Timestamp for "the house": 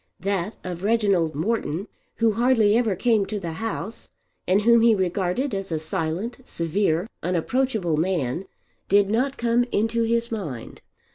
3.39-4.09